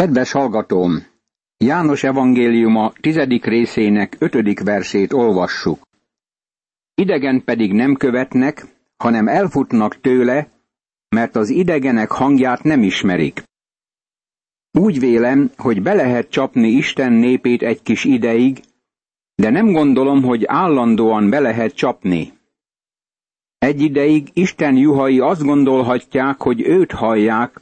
Kedves 0.00 0.32
hallgatóm! 0.32 1.06
János 1.56 2.04
evangéliuma 2.04 2.92
tizedik 3.00 3.44
részének 3.44 4.16
ötödik 4.18 4.60
versét 4.60 5.12
olvassuk. 5.12 5.82
Idegen 6.94 7.44
pedig 7.44 7.72
nem 7.72 7.94
követnek, 7.94 8.66
hanem 8.96 9.28
elfutnak 9.28 10.00
tőle, 10.00 10.48
mert 11.08 11.36
az 11.36 11.48
idegenek 11.48 12.10
hangját 12.10 12.62
nem 12.62 12.82
ismerik. 12.82 13.42
Úgy 14.78 14.98
vélem, 14.98 15.50
hogy 15.56 15.82
be 15.82 15.94
lehet 15.94 16.30
csapni 16.30 16.68
Isten 16.68 17.12
népét 17.12 17.62
egy 17.62 17.82
kis 17.82 18.04
ideig, 18.04 18.60
de 19.34 19.50
nem 19.50 19.72
gondolom, 19.72 20.22
hogy 20.22 20.44
állandóan 20.46 21.30
be 21.30 21.40
lehet 21.40 21.74
csapni. 21.74 22.32
Egy 23.58 23.80
ideig 23.80 24.28
Isten 24.32 24.76
juhai 24.76 25.18
azt 25.18 25.42
gondolhatják, 25.42 26.42
hogy 26.42 26.60
őt 26.60 26.92
hallják, 26.92 27.60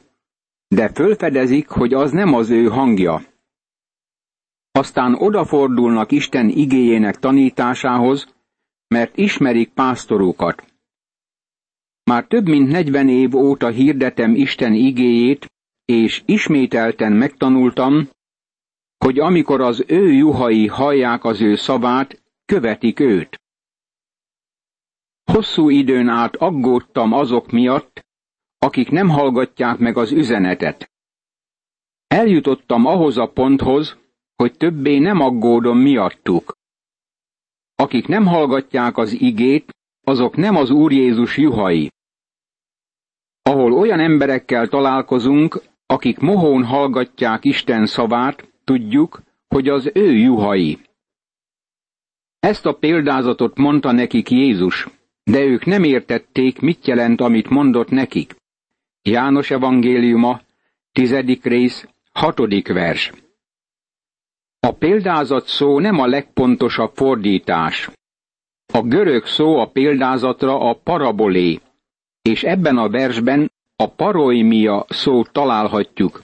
de 0.69 0.89
fölfedezik, 0.89 1.67
hogy 1.67 1.93
az 1.93 2.11
nem 2.11 2.33
az 2.33 2.49
ő 2.49 2.67
hangja. 2.67 3.21
Aztán 4.71 5.13
odafordulnak 5.13 6.11
Isten 6.11 6.49
igéjének 6.49 7.19
tanításához, 7.19 8.33
mert 8.87 9.17
ismerik 9.17 9.69
pásztorukat. 9.69 10.63
Már 12.03 12.25
több 12.27 12.47
mint 12.47 12.69
negyven 12.69 13.09
év 13.09 13.35
óta 13.35 13.69
hirdetem 13.69 14.35
Isten 14.35 14.73
igéjét, 14.73 15.51
és 15.85 16.23
ismételten 16.25 17.11
megtanultam, 17.11 18.09
hogy 18.97 19.19
amikor 19.19 19.61
az 19.61 19.83
ő 19.87 20.11
juhai 20.11 20.67
hallják 20.67 21.23
az 21.23 21.41
ő 21.41 21.55
szavát, 21.55 22.21
követik 22.45 22.99
őt. 22.99 23.41
Hosszú 25.31 25.69
időn 25.69 26.07
át 26.07 26.35
aggódtam 26.35 27.13
azok 27.13 27.51
miatt, 27.51 28.05
akik 28.59 28.89
nem 28.89 29.09
hallgatják 29.09 29.77
meg 29.77 29.97
az 29.97 30.11
üzenetet. 30.11 30.91
Eljutottam 32.07 32.85
ahhoz 32.85 33.17
a 33.17 33.31
ponthoz, 33.31 33.97
hogy 34.35 34.57
többé 34.57 34.97
nem 34.97 35.19
aggódom 35.19 35.77
miattuk. 35.77 36.57
Akik 37.75 38.07
nem 38.07 38.25
hallgatják 38.25 38.97
az 38.97 39.11
igét, 39.11 39.75
azok 40.01 40.35
nem 40.35 40.55
az 40.55 40.69
Úr 40.69 40.91
Jézus 40.91 41.37
juhai. 41.37 41.91
Ahol 43.41 43.73
olyan 43.73 43.99
emberekkel 43.99 44.67
találkozunk, 44.67 45.61
akik 45.85 46.19
mohón 46.19 46.63
hallgatják 46.65 47.45
Isten 47.45 47.85
szavát, 47.85 48.47
tudjuk, 48.63 49.21
hogy 49.47 49.67
az 49.67 49.91
ő 49.93 50.11
juhai. 50.11 50.79
Ezt 52.39 52.65
a 52.65 52.73
példázatot 52.73 53.57
mondta 53.57 53.91
nekik 53.91 54.29
Jézus, 54.29 54.87
de 55.23 55.43
ők 55.43 55.65
nem 55.65 55.83
értették, 55.83 56.59
mit 56.59 56.87
jelent, 56.87 57.21
amit 57.21 57.49
mondott 57.49 57.89
nekik. 57.89 58.35
János 59.01 59.51
evangéliuma, 59.51 60.41
tizedik 60.91 61.43
rész, 61.43 61.87
hatodik 62.11 62.67
vers. 62.67 63.11
A 64.59 64.71
példázat 64.71 65.47
szó 65.47 65.79
nem 65.79 65.99
a 65.99 66.05
legpontosabb 66.05 66.91
fordítás. 66.95 67.89
A 68.73 68.81
görög 68.81 69.25
szó 69.25 69.59
a 69.59 69.69
példázatra 69.69 70.59
a 70.59 70.73
parabolé, 70.73 71.59
és 72.21 72.43
ebben 72.43 72.77
a 72.77 72.89
versben 72.89 73.51
a 73.75 73.87
paroimia 73.87 74.85
szót 74.89 75.31
találhatjuk, 75.31 76.23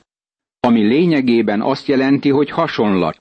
ami 0.60 0.82
lényegében 0.82 1.62
azt 1.62 1.88
jelenti, 1.88 2.30
hogy 2.30 2.50
hasonlat. 2.50 3.20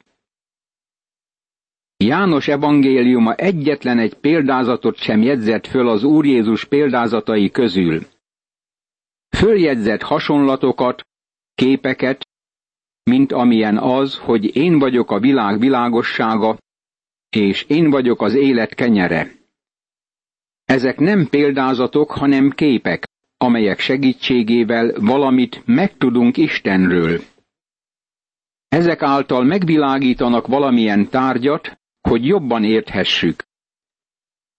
János 1.96 2.48
evangéliuma 2.48 3.34
egyetlen 3.34 3.98
egy 3.98 4.14
példázatot 4.14 4.96
sem 4.96 5.22
jegyzett 5.22 5.66
föl 5.66 5.88
az 5.88 6.04
Úr 6.04 6.24
Jézus 6.24 6.64
példázatai 6.64 7.50
közül. 7.50 8.06
Följegyzett 9.34 10.02
hasonlatokat, 10.02 11.02
képeket, 11.54 12.26
mint 13.02 13.32
amilyen 13.32 13.78
az, 13.78 14.18
hogy 14.18 14.56
én 14.56 14.78
vagyok 14.78 15.10
a 15.10 15.18
világ 15.18 15.58
világossága, 15.58 16.58
és 17.30 17.62
én 17.62 17.90
vagyok 17.90 18.22
az 18.22 18.34
élet 18.34 18.74
kenyere. 18.74 19.32
Ezek 20.64 20.98
nem 20.98 21.28
példázatok, 21.28 22.10
hanem 22.10 22.50
képek, 22.50 23.06
amelyek 23.36 23.78
segítségével 23.78 24.92
valamit 25.00 25.62
megtudunk 25.66 26.36
Istenről. 26.36 27.20
Ezek 28.68 29.02
által 29.02 29.44
megvilágítanak 29.44 30.46
valamilyen 30.46 31.08
tárgyat, 31.08 31.78
hogy 32.00 32.26
jobban 32.26 32.64
érthessük. 32.64 33.42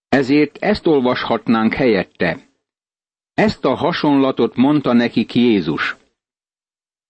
Ezért 0.08 0.56
ezt 0.56 0.86
olvashatnánk 0.86 1.74
helyette. 1.74 2.45
Ezt 3.36 3.64
a 3.64 3.74
hasonlatot 3.74 4.54
mondta 4.56 4.92
nekik 4.92 5.34
Jézus. 5.34 5.96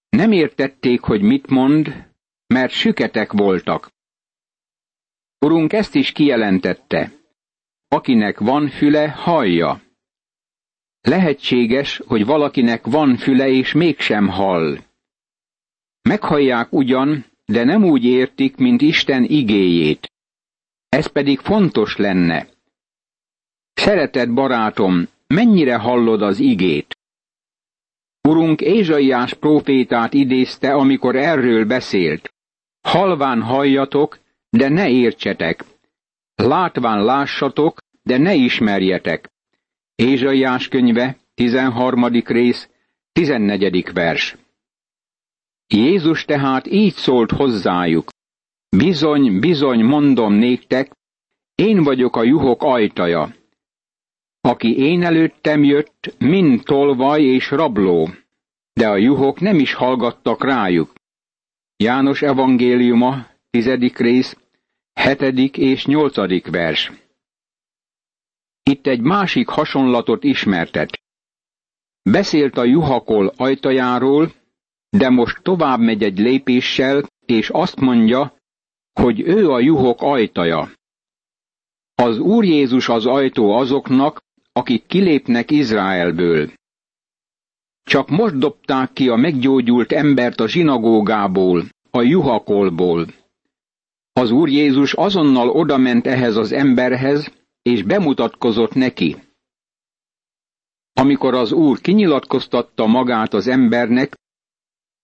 Nem 0.08 0.32
értették, 0.32 1.00
hogy 1.00 1.22
mit 1.22 1.50
mond, 1.50 2.06
mert 2.46 2.72
süketek 2.72 3.32
voltak. 3.32 3.90
Urunk 5.38 5.72
ezt 5.72 5.94
is 5.94 6.12
kijelentette. 6.12 7.12
Akinek 7.88 8.38
van 8.38 8.68
füle, 8.68 9.08
hallja. 9.08 9.82
Lehetséges, 11.00 12.02
hogy 12.06 12.24
valakinek 12.24 12.86
van 12.86 13.16
füle 13.16 13.48
és 13.48 13.72
mégsem 13.72 14.28
hall. 14.28 14.78
Meghallják 16.02 16.72
ugyan, 16.72 17.24
de 17.44 17.64
nem 17.64 17.84
úgy 17.84 18.04
értik, 18.04 18.56
mint 18.56 18.80
Isten 18.80 19.24
igéjét. 19.24 20.12
Ez 20.88 21.06
pedig 21.06 21.38
fontos 21.38 21.96
lenne. 21.96 22.48
Szeretett 23.72 24.32
barátom, 24.32 25.08
mennyire 25.26 25.76
hallod 25.76 26.22
az 26.22 26.38
igét? 26.38 26.96
Urunk 28.28 28.60
Ézsaiás 28.60 29.34
prófétát 29.34 30.14
idézte, 30.14 30.74
amikor 30.74 31.16
erről 31.16 31.64
beszélt. 31.64 32.34
Halván 32.80 33.42
halljatok, 33.42 34.18
de 34.50 34.68
ne 34.68 34.90
értsetek. 34.90 35.64
Látván 36.34 37.04
lássatok, 37.04 37.78
de 38.02 38.18
ne 38.18 38.34
ismerjetek. 38.34 39.30
Ézsaiás 39.94 40.68
könyve, 40.68 41.16
13. 41.34 42.06
rész, 42.24 42.70
14. 43.12 43.92
vers. 43.92 44.36
Jézus 45.66 46.24
tehát 46.24 46.66
így 46.66 46.94
szólt 46.94 47.30
hozzájuk. 47.30 48.08
Bizony, 48.76 49.40
bizony, 49.40 49.84
mondom 49.84 50.32
néktek, 50.32 50.92
én 51.54 51.82
vagyok 51.82 52.16
a 52.16 52.22
juhok 52.22 52.62
ajtaja. 52.62 53.34
Aki 54.46 54.76
én 54.78 55.02
előttem 55.02 55.64
jött, 55.64 56.14
mind 56.18 56.62
tolvaj 56.62 57.22
és 57.22 57.50
rabló, 57.50 58.08
de 58.72 58.88
a 58.88 58.96
juhok 58.96 59.40
nem 59.40 59.58
is 59.58 59.74
hallgattak 59.74 60.44
rájuk. 60.44 60.92
János 61.76 62.22
evangéliuma, 62.22 63.26
tizedik 63.50 63.98
rész, 63.98 64.36
hetedik 64.92 65.56
és 65.56 65.86
nyolcadik 65.86 66.46
vers. 66.46 66.92
Itt 68.62 68.86
egy 68.86 69.00
másik 69.00 69.48
hasonlatot 69.48 70.24
ismertet. 70.24 71.00
Beszélt 72.02 72.56
a 72.56 72.64
juhakol 72.64 73.32
ajtajáról, 73.36 74.32
de 74.88 75.08
most 75.08 75.42
tovább 75.42 75.80
megy 75.80 76.02
egy 76.02 76.18
lépéssel, 76.18 77.02
és 77.24 77.50
azt 77.50 77.80
mondja, 77.80 78.38
hogy 78.92 79.20
ő 79.20 79.50
a 79.50 79.60
juhok 79.60 80.02
ajtaja. 80.02 80.70
Az 81.94 82.18
Úr 82.18 82.44
Jézus 82.44 82.88
az 82.88 83.06
ajtó 83.06 83.50
azoknak, 83.52 84.24
akik 84.56 84.86
kilépnek 84.86 85.50
Izraelből. 85.50 86.52
Csak 87.82 88.08
most 88.08 88.38
dobták 88.38 88.92
ki 88.92 89.08
a 89.08 89.16
meggyógyult 89.16 89.92
embert 89.92 90.40
a 90.40 90.48
zsinagógából, 90.48 91.64
a 91.90 92.02
juhakolból. 92.02 93.06
Az 94.12 94.30
Úr 94.30 94.48
Jézus 94.48 94.92
azonnal 94.92 95.48
odament 95.48 96.06
ehhez 96.06 96.36
az 96.36 96.52
emberhez, 96.52 97.32
és 97.62 97.82
bemutatkozott 97.82 98.74
neki. 98.74 99.16
Amikor 100.92 101.34
az 101.34 101.52
Úr 101.52 101.80
kinyilatkoztatta 101.80 102.86
magát 102.86 103.34
az 103.34 103.46
embernek, 103.46 104.14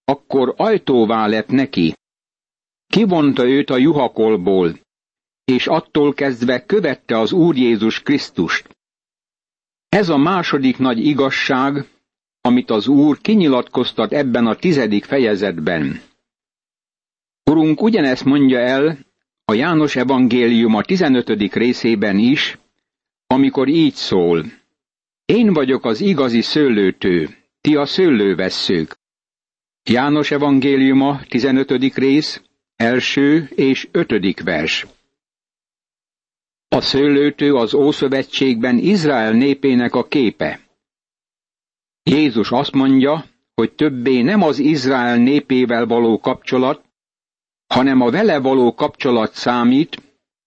akkor 0.05 0.55
ajtóvá 0.57 1.27
lett 1.27 1.49
neki. 1.49 1.95
Kivonta 2.87 3.47
őt 3.47 3.71
a 3.71 3.77
juhakolból, 3.77 4.79
és 5.45 5.67
attól 5.67 6.15
kezdve 6.15 6.65
követte 6.65 7.19
az 7.19 7.33
Úr 7.33 7.57
Jézus 7.57 8.01
Krisztust. 8.01 8.81
Ez 9.93 10.09
a 10.09 10.17
második 10.17 10.79
nagy 10.79 11.07
igazság, 11.07 11.87
amit 12.41 12.71
az 12.71 12.87
Úr 12.89 13.21
kinyilatkoztat 13.21 14.13
ebben 14.13 14.47
a 14.47 14.55
tizedik 14.55 15.05
fejezetben. 15.05 16.01
Urunk 17.51 17.83
ugyanezt 17.83 18.25
mondja 18.25 18.59
el 18.59 18.99
a 19.45 19.55
János 19.55 19.97
evangélium 19.97 20.75
a 20.75 20.83
tizenötödik 20.83 21.55
részében 21.55 22.19
is, 22.19 22.59
amikor 23.27 23.69
így 23.69 23.95
szól. 23.95 24.45
Én 25.25 25.53
vagyok 25.53 25.85
az 25.85 26.01
igazi 26.01 26.41
szőlőtő, 26.41 27.29
ti 27.61 27.77
a 27.77 27.87
szőlővesszők. 27.87 28.99
János 29.91 30.31
evangéliuma 30.31 31.21
15. 31.29 31.95
rész, 31.95 32.43
első 32.77 33.51
és 33.55 33.89
ötödik 33.91 34.43
vers. 34.43 34.87
A 36.73 36.81
szőlőtő 36.81 37.55
az 37.55 37.75
Ószövetségben 37.75 38.79
Izrael 38.79 39.33
népének 39.33 39.95
a 39.95 40.07
képe. 40.07 40.61
Jézus 42.03 42.51
azt 42.51 42.73
mondja, 42.73 43.25
hogy 43.55 43.73
többé 43.73 44.21
nem 44.23 44.43
az 44.43 44.59
Izrael 44.59 45.17
népével 45.17 45.87
való 45.87 46.21
kapcsolat, 46.21 46.85
hanem 47.67 48.01
a 48.01 48.11
vele 48.11 48.39
való 48.39 48.75
kapcsolat 48.75 49.35
számít, 49.35 50.03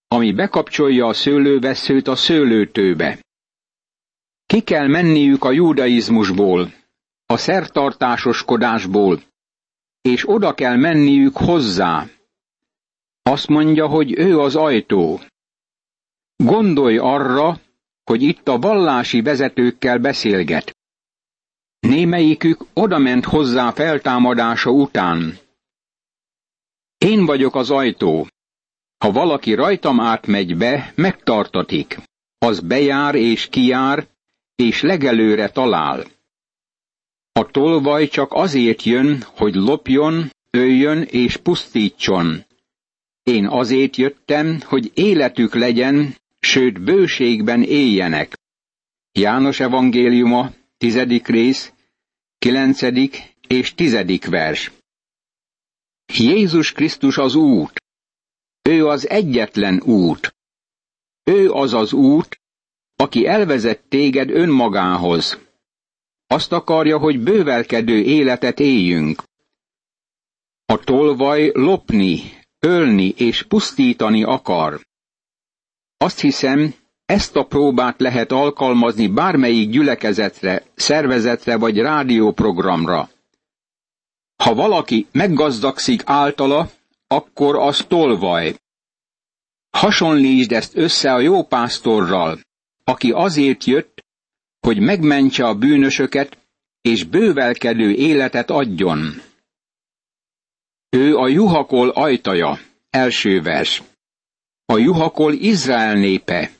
ami 0.08 0.32
bekapcsolja 0.32 1.06
a 1.06 1.14
szőlőveszőt 1.14 2.08
a 2.08 2.16
szőlőtőbe. 2.16 3.20
Ki 4.46 4.62
kell 4.62 4.88
menniük 4.88 5.44
a 5.44 5.52
judaizmusból, 5.52 6.74
a 7.26 7.38
szertartásoskodásból, 7.38 9.22
és 10.02 10.30
oda 10.30 10.54
kell 10.54 10.76
menniük 10.76 11.38
hozzá. 11.38 12.06
Azt 13.22 13.48
mondja, 13.48 13.88
hogy 13.88 14.20
ő 14.20 14.40
az 14.40 14.56
ajtó. 14.56 15.20
Gondolj 16.36 16.98
arra, 16.98 17.60
hogy 18.04 18.22
itt 18.22 18.48
a 18.48 18.60
vallási 18.60 19.22
vezetőkkel 19.22 20.00
beszélget. 20.00 20.76
Némelyikük 21.80 22.66
odament 22.74 23.26
hozzá 23.26 23.72
feltámadása 23.72 24.70
után. 24.70 25.38
Én 26.98 27.26
vagyok 27.26 27.56
az 27.56 27.72
ajtó. 27.72 28.28
Ha 28.98 29.12
valaki 29.12 29.54
rajtam 29.54 30.00
átmegy 30.00 30.58
be, 30.58 30.94
megtartatik. 30.96 31.98
Az 32.38 32.60
bejár 32.60 33.16
és 33.16 33.48
kijár, 33.48 34.08
és 34.56 34.82
legelőre 34.82 35.50
talál. 35.50 36.06
A 37.32 37.46
tolvaj 37.52 38.08
csak 38.08 38.34
azért 38.34 38.84
jön, 38.84 39.24
hogy 39.36 39.56
lopjon, 39.56 40.32
öljön 40.50 41.02
és 41.02 41.38
pusztítson. 41.38 42.46
Én 43.24 43.48
azért 43.48 43.96
jöttem, 43.96 44.60
hogy 44.66 44.92
életük 44.94 45.54
legyen, 45.54 46.16
sőt 46.46 46.82
bőségben 46.84 47.64
éljenek. 47.64 48.38
János 49.12 49.60
evangéliuma, 49.60 50.54
tizedik 50.78 51.28
rész, 51.28 51.74
kilencedik 52.38 53.36
és 53.48 53.74
tizedik 53.74 54.26
vers. 54.26 54.72
Jézus 56.14 56.72
Krisztus 56.72 57.18
az 57.18 57.36
út. 57.36 57.74
Ő 58.62 58.88
az 58.88 59.10
egyetlen 59.10 59.82
út. 59.82 60.36
Ő 61.24 61.52
az 61.52 61.74
az 61.74 61.94
út, 61.94 62.42
aki 62.96 63.26
elvezet 63.26 63.84
téged 63.90 64.30
önmagához. 64.30 65.40
Azt 66.28 66.52
akarja, 66.52 66.98
hogy 66.98 67.20
bővelkedő 67.20 68.02
életet 68.02 68.60
éljünk. 68.60 69.24
A 70.66 70.80
tolvaj 70.80 71.52
lopni, 71.54 72.22
ölni 72.60 73.14
és 73.18 73.44
pusztítani 73.44 74.24
akar. 74.24 74.82
Azt 75.98 76.20
hiszem, 76.20 76.74
ezt 77.06 77.36
a 77.36 77.46
próbát 77.46 78.00
lehet 78.00 78.32
alkalmazni 78.32 79.08
bármelyik 79.08 79.70
gyülekezetre, 79.70 80.64
szervezetre 80.76 81.58
vagy 81.58 81.78
rádióprogramra. 81.78 83.10
Ha 84.44 84.54
valaki 84.54 85.08
meggazdagszik 85.12 86.02
általa, 86.06 86.70
akkor 87.08 87.56
az 87.56 87.86
tolvaj. 87.88 88.56
Hasonlítsd 89.70 90.52
ezt 90.52 90.76
össze 90.76 91.14
a 91.14 91.20
jó 91.20 91.44
pásztorral, 91.44 92.40
aki 92.84 93.12
azért 93.12 93.64
jött, 93.64 94.04
hogy 94.60 94.80
megmentse 94.80 95.46
a 95.46 95.56
bűnösöket, 95.56 96.38
és 96.82 97.04
bővelkedő 97.04 97.92
életet 97.92 98.50
adjon. 98.50 99.22
Ő 100.90 101.16
a 101.16 101.28
juhakol 101.28 101.90
ajtaja, 101.90 102.60
első 102.90 103.42
vers. 103.42 103.84
A 104.66 104.78
juhakol 104.78 105.34
Izrael 105.34 105.96
népe. 105.96 106.52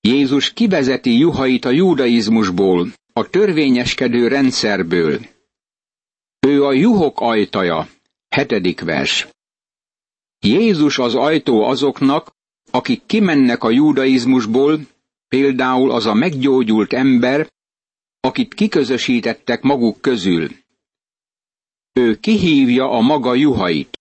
Jézus 0.00 0.52
kivezeti 0.52 1.18
juhait 1.18 1.64
a 1.64 1.70
judaizmusból, 1.70 2.92
a 3.12 3.28
törvényeskedő 3.28 4.28
rendszerből. 4.28 5.20
Ő 6.40 6.64
a 6.64 6.72
juhok 6.72 7.20
ajtaja, 7.20 7.88
hetedik 8.28 8.80
vers. 8.80 9.28
Jézus 10.40 10.98
az 10.98 11.14
ajtó 11.14 11.62
azoknak, 11.62 12.32
akik 12.70 13.06
kimennek 13.06 13.62
a 13.62 13.70
judaizmusból, 13.70 14.80
például 15.28 15.90
az 15.90 16.06
a 16.06 16.14
meggyógyult 16.14 16.92
ember, 16.92 17.52
akit 18.20 18.54
kiközösítettek 18.54 19.62
maguk 19.62 20.00
közül. 20.00 20.50
Ő 21.92 22.16
kihívja 22.16 22.90
a 22.90 23.00
maga 23.00 23.34
juhait. 23.34 23.95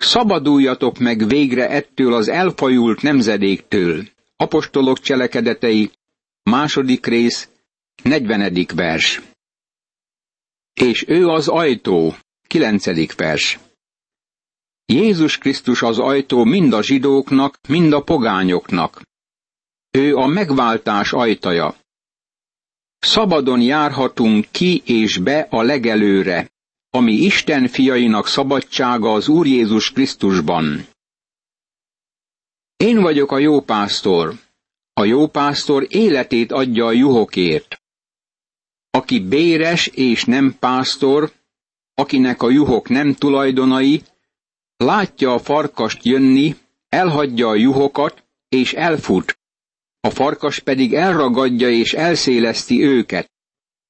Szabaduljatok 0.00 0.98
meg 0.98 1.26
végre 1.26 1.68
ettől 1.68 2.14
az 2.14 2.28
elfajult 2.28 3.02
nemzedéktől. 3.02 4.04
Apostolok 4.36 4.98
cselekedetei, 5.00 5.90
második 6.42 7.06
rész, 7.06 7.48
negyvenedik 8.02 8.72
vers. 8.72 9.22
És 10.72 11.04
ő 11.08 11.26
az 11.26 11.48
ajtó, 11.48 12.14
kilencedik 12.46 13.14
vers. 13.14 13.58
Jézus 14.86 15.38
Krisztus 15.38 15.82
az 15.82 15.98
ajtó 15.98 16.44
mind 16.44 16.72
a 16.72 16.82
zsidóknak, 16.82 17.58
mind 17.68 17.92
a 17.92 18.02
pogányoknak. 18.02 19.02
Ő 19.90 20.14
a 20.14 20.26
megváltás 20.26 21.12
ajtaja. 21.12 21.74
Szabadon 22.98 23.60
járhatunk 23.60 24.46
ki 24.50 24.82
és 24.84 25.18
be 25.18 25.46
a 25.50 25.62
legelőre, 25.62 26.50
ami 26.90 27.12
Isten 27.12 27.68
fiainak 27.68 28.26
szabadsága 28.26 29.12
az 29.12 29.28
Úr 29.28 29.46
Jézus 29.46 29.92
Krisztusban. 29.92 30.86
Én 32.76 33.00
vagyok 33.00 33.32
a 33.32 33.38
jó 33.38 33.60
pásztor. 33.60 34.34
A 34.92 35.04
jó 35.04 35.26
pásztor 35.26 35.86
életét 35.88 36.52
adja 36.52 36.86
a 36.86 36.92
juhokért. 36.92 37.80
Aki 38.90 39.20
béres 39.20 39.86
és 39.86 40.24
nem 40.24 40.56
pásztor, 40.58 41.32
akinek 41.94 42.42
a 42.42 42.50
juhok 42.50 42.88
nem 42.88 43.14
tulajdonai, 43.14 44.02
látja 44.76 45.34
a 45.34 45.38
farkast 45.38 46.04
jönni, 46.04 46.56
elhagyja 46.88 47.48
a 47.48 47.54
juhokat, 47.54 48.24
és 48.48 48.72
elfut. 48.72 49.38
A 50.00 50.10
farkas 50.10 50.58
pedig 50.58 50.94
elragadja 50.94 51.70
és 51.70 51.92
elszéleszti 51.92 52.82
őket. 52.82 53.30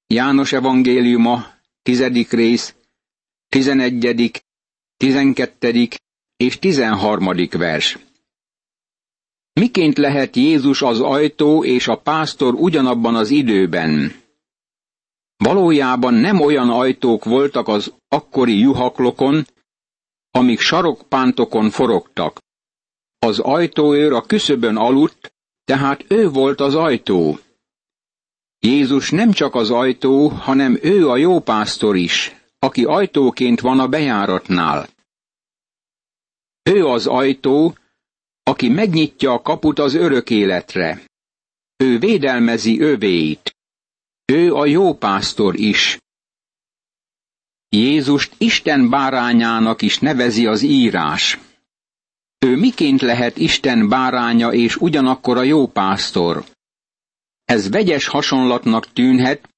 János 0.07 0.53
evangéliuma, 0.53 1.47
tizedik 1.83 2.31
rész, 2.31 2.75
tizenegyedik, 3.51 4.41
tizenkettedik 4.97 5.95
és 6.37 6.59
tizenharmadik 6.59 7.53
vers. 7.57 7.99
Miként 9.53 9.99
lehet 9.99 10.37
Jézus 10.37 10.83
az 10.83 11.01
ajtó 11.01 11.65
és 11.65 11.89
a 11.89 12.01
pásztor 12.01 12.55
ugyanabban 12.55 13.15
az 13.15 13.31
időben? 13.31 14.15
Valójában 15.37 16.15
nem 16.15 16.41
olyan 16.41 16.71
ajtók 16.71 17.25
voltak 17.25 17.69
az 17.69 17.95
akkori 18.09 18.59
juhaklokon, 18.59 19.47
amik 20.31 20.61
sarokpántokon 20.61 21.71
forogtak. 21.71 22.41
Az 23.19 23.39
ajtóőr 23.39 24.13
a 24.13 24.23
küszöbön 24.23 24.77
aludt, 24.77 25.33
tehát 25.65 26.05
ő 26.09 26.29
volt 26.29 26.61
az 26.61 26.75
ajtó. 26.75 27.39
Jézus 28.59 29.11
nem 29.11 29.33
csak 29.33 29.55
az 29.55 29.71
ajtó, 29.71 30.29
hanem 30.29 30.79
ő 30.83 31.09
a 31.09 31.17
jó 31.17 31.41
pásztor 31.41 31.97
is, 31.97 32.40
aki 32.63 32.85
ajtóként 32.85 33.61
van 33.61 33.81
a 33.81 33.89
bejáratnál. 33.89 34.89
Ő 36.63 36.87
az 36.87 37.07
ajtó, 37.07 37.75
aki 38.43 38.69
megnyitja 38.69 39.33
a 39.33 39.43
kaput 39.43 39.79
az 39.79 39.95
örök 39.95 40.31
életre. 40.31 41.03
Ő 41.77 41.99
védelmezi 41.99 42.81
övéit. 42.81 43.57
Ő 44.25 44.55
a 44.55 44.67
jó 44.67 44.95
pásztor 44.95 45.59
is. 45.59 45.99
Jézust 47.69 48.35
Isten 48.39 48.91
bárányának 48.91 49.83
is 49.83 49.99
nevezi 49.99 50.47
az 50.47 50.63
írás. 50.63 51.39
Ő 52.39 52.57
miként 52.57 53.01
lehet 53.01 53.37
Isten 53.37 53.89
báránya 53.89 54.53
és 54.53 54.77
ugyanakkor 54.77 55.37
a 55.37 55.43
jó 55.43 55.67
pásztor? 55.67 56.45
Ez 57.45 57.71
vegyes 57.71 58.07
hasonlatnak 58.07 58.93
tűnhet, 58.93 59.49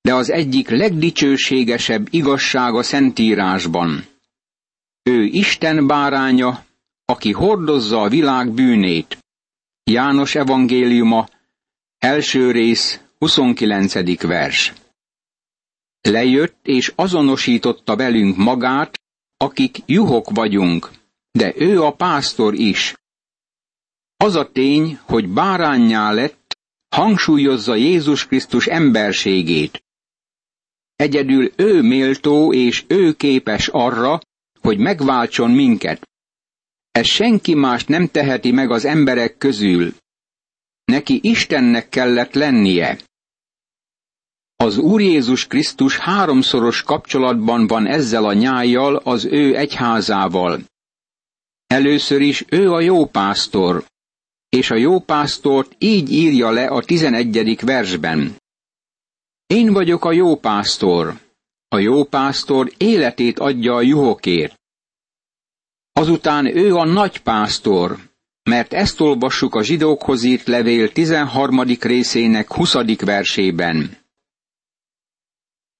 de 0.00 0.14
az 0.14 0.30
egyik 0.30 0.68
legdicsőségesebb 0.68 2.06
igazság 2.10 2.74
a 2.74 2.82
Szentírásban. 2.82 4.04
Ő 5.02 5.24
Isten 5.24 5.86
báránya, 5.86 6.64
aki 7.04 7.32
hordozza 7.32 8.02
a 8.02 8.08
világ 8.08 8.50
bűnét. 8.52 9.18
János 9.84 10.34
evangéliuma, 10.34 11.28
első 11.98 12.50
rész, 12.50 13.00
29. 13.18 14.22
vers. 14.22 14.72
Lejött 16.00 16.58
és 16.62 16.92
azonosította 16.96 17.96
velünk 17.96 18.36
magát, 18.36 19.00
akik 19.36 19.76
juhok 19.86 20.30
vagyunk, 20.30 20.90
de 21.30 21.52
ő 21.56 21.82
a 21.82 21.92
pásztor 21.92 22.54
is. 22.54 22.94
Az 24.16 24.34
a 24.34 24.50
tény, 24.52 24.98
hogy 25.02 25.28
bárányá 25.28 26.12
lett, 26.12 26.58
hangsúlyozza 26.88 27.74
Jézus 27.74 28.26
Krisztus 28.26 28.66
emberségét. 28.66 29.82
Egyedül 31.00 31.52
ő 31.56 31.82
méltó 31.82 32.52
és 32.52 32.84
ő 32.86 33.12
képes 33.12 33.68
arra, 33.68 34.20
hogy 34.60 34.78
megváltson 34.78 35.50
minket. 35.50 36.08
Ez 36.90 37.06
senki 37.06 37.54
más 37.54 37.84
nem 37.84 38.08
teheti 38.08 38.50
meg 38.50 38.70
az 38.70 38.84
emberek 38.84 39.36
közül. 39.36 39.94
Neki 40.84 41.18
Istennek 41.22 41.88
kellett 41.88 42.34
lennie. 42.34 42.98
Az 44.56 44.78
Úr 44.78 45.00
Jézus 45.00 45.46
Krisztus 45.46 45.98
háromszoros 45.98 46.82
kapcsolatban 46.82 47.66
van 47.66 47.86
ezzel 47.86 48.24
a 48.24 48.32
nyájjal, 48.32 48.96
az 48.96 49.24
ő 49.24 49.56
egyházával. 49.56 50.60
Először 51.66 52.20
is 52.20 52.44
ő 52.48 52.72
a 52.72 52.80
jó 52.80 53.06
pásztor, 53.06 53.84
és 54.48 54.70
a 54.70 54.76
jó 54.76 55.00
pásztort 55.00 55.74
így 55.78 56.12
írja 56.12 56.50
le 56.50 56.66
a 56.66 56.82
tizenegyedik 56.82 57.60
versben. 57.60 58.39
Én 59.50 59.72
vagyok 59.72 60.04
a 60.04 60.12
jó 60.12 60.36
pásztor. 60.36 61.20
A 61.68 61.78
jó 61.78 62.04
pásztor 62.04 62.72
életét 62.76 63.38
adja 63.38 63.74
a 63.74 63.80
juhokért. 63.80 64.54
Azután 65.92 66.56
ő 66.56 66.74
a 66.74 66.84
nagy 66.84 67.18
pásztor, 67.18 67.98
mert 68.42 68.72
ezt 68.72 69.00
olvassuk 69.00 69.54
a 69.54 69.62
zsidókhoz 69.62 70.22
írt 70.22 70.46
levél 70.46 70.92
13. 70.92 71.62
részének 71.80 72.52
20. 72.52 72.74
versében. 72.98 73.98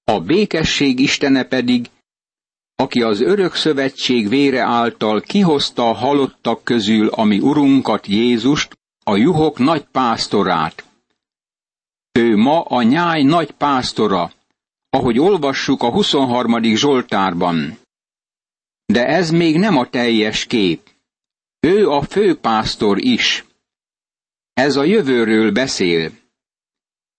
A 0.03 0.19
békesség 0.19 0.99
istene 0.99 1.43
pedig, 1.43 1.89
aki 2.75 3.01
az 3.01 3.21
örök 3.21 3.55
szövetség 3.55 4.29
vére 4.29 4.61
által 4.61 5.21
kihozta 5.21 5.89
a 5.89 5.93
halottak 5.93 6.63
közül 6.63 7.07
a 7.07 7.23
mi 7.23 7.39
urunkat 7.39 8.07
Jézust, 8.07 8.77
a 9.03 9.15
juhok 9.15 9.57
nagy 9.57 9.85
pásztorát. 9.91 10.90
Ő 12.11 12.35
ma 12.35 12.61
a 12.61 12.81
nyáj 12.81 13.23
nagy 13.23 13.51
pásztora, 13.51 14.31
ahogy 14.89 15.19
olvassuk 15.19 15.83
a 15.83 15.91
23. 15.91 16.63
Zsoltárban. 16.63 17.79
De 18.85 19.07
ez 19.07 19.29
még 19.29 19.57
nem 19.57 19.77
a 19.77 19.89
teljes 19.89 20.45
kép. 20.45 20.89
Ő 21.59 21.89
a 21.89 22.01
főpásztor 22.01 22.97
is. 23.03 23.45
Ez 24.53 24.75
a 24.75 24.83
jövőről 24.83 25.51
beszél. 25.51 26.11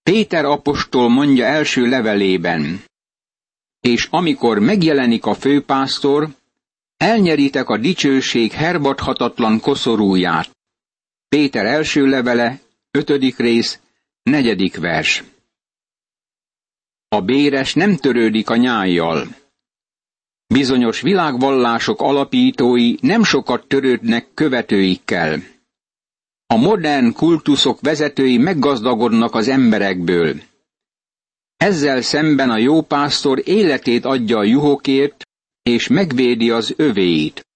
Péter 0.02 0.44
apostol 0.44 1.08
mondja 1.08 1.44
első 1.44 1.86
levelében. 1.86 2.84
És 3.80 4.08
amikor 4.10 4.58
megjelenik 4.58 5.26
a 5.26 5.34
főpásztor, 5.34 6.28
elnyeritek 6.96 7.68
a 7.68 7.76
dicsőség 7.76 8.52
herbathatatlan 8.52 9.60
koszorúját. 9.60 10.50
Péter 11.28 11.66
első 11.66 12.06
levele, 12.06 12.60
ötödik 12.90 13.36
rész, 13.36 13.80
negyedik 14.22 14.76
vers. 14.76 15.24
A 17.08 17.20
béres 17.20 17.74
nem 17.74 17.96
törődik 17.96 18.50
a 18.50 18.56
nyájjal. 18.56 19.26
Bizonyos 20.46 21.00
világvallások 21.00 22.00
alapítói 22.00 22.94
nem 23.00 23.24
sokat 23.24 23.66
törődnek 23.66 24.28
követőikkel. 24.34 25.42
A 26.46 26.56
modern 26.56 27.12
kultuszok 27.12 27.80
vezetői 27.80 28.38
meggazdagodnak 28.38 29.34
az 29.34 29.48
emberekből. 29.48 30.40
Ezzel 31.56 32.02
szemben 32.02 32.50
a 32.50 32.56
jó 32.56 32.82
pásztor 32.82 33.42
életét 33.44 34.04
adja 34.04 34.38
a 34.38 34.44
juhokért, 34.44 35.22
és 35.62 35.88
megvédi 35.88 36.50
az 36.50 36.74
övéit. 36.76 37.46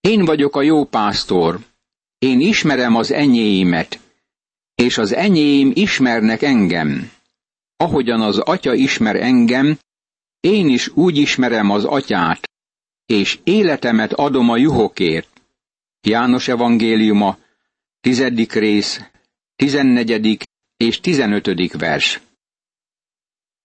Én 0.00 0.24
vagyok 0.24 0.56
a 0.56 0.62
jó 0.62 0.84
pásztor, 0.84 1.58
én 2.18 2.40
ismerem 2.40 2.94
az 2.94 3.10
enyéimet, 3.10 4.07
és 4.84 4.98
az 4.98 5.14
enyém 5.14 5.70
ismernek 5.74 6.42
engem. 6.42 7.10
Ahogyan 7.76 8.20
az 8.20 8.38
atya 8.38 8.74
ismer 8.74 9.16
engem, 9.16 9.78
én 10.40 10.68
is 10.68 10.88
úgy 10.88 11.16
ismerem 11.16 11.70
az 11.70 11.84
atyát, 11.84 12.50
és 13.06 13.38
életemet 13.44 14.12
adom 14.12 14.50
a 14.50 14.56
juhokért. 14.56 15.42
János 16.00 16.48
evangéliuma, 16.48 17.38
tizedik 18.00 18.52
rész, 18.52 19.00
tizennegyedik 19.56 20.42
és 20.76 21.00
tizenötödik 21.00 21.72
vers. 21.72 22.20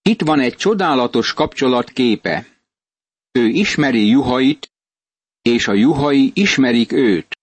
Itt 0.01 0.21
van 0.21 0.39
egy 0.39 0.55
csodálatos 0.55 1.33
kapcsolat 1.33 1.89
képe. 1.89 2.47
Ő 3.31 3.47
ismeri 3.47 4.07
juhait, 4.07 4.71
és 5.41 5.67
a 5.67 5.73
juhai 5.73 6.31
ismerik 6.33 6.91
őt. 6.91 7.37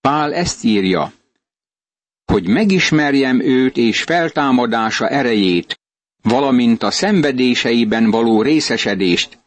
Pál 0.00 0.34
ezt 0.34 0.64
írja, 0.64 1.12
hogy 2.30 2.48
megismerjem 2.48 3.40
őt 3.40 3.76
és 3.76 4.02
feltámadása 4.02 5.08
erejét, 5.08 5.80
valamint 6.22 6.82
a 6.82 6.90
szenvedéseiben 6.90 8.10
való 8.10 8.42
részesedést, 8.42 9.38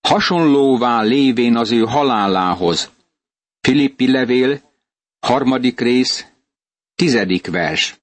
hasonlóvá 0.00 1.02
lévén 1.02 1.56
az 1.56 1.72
ő 1.72 1.80
halálához. 1.80 2.90
Filippi 3.60 4.10
levél, 4.10 4.60
harmadik 5.20 5.80
rész, 5.80 6.26
tizedik 6.94 7.46
vers. 7.46 8.00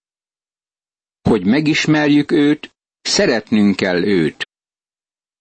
Hogy 1.21 1.45
megismerjük 1.45 2.31
őt, 2.31 2.75
szeretnünk 3.01 3.75
kell 3.75 4.03
őt. 4.03 4.49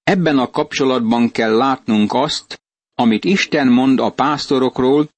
Ebben 0.03 0.39
a 0.39 0.51
kapcsolatban 0.51 1.31
kell 1.31 1.57
látnunk 1.57 2.13
azt, 2.15 2.63
amit 2.95 3.25
Isten 3.25 3.69
mond 3.69 4.01
a 4.01 4.11
pásztorokról, 4.11 5.09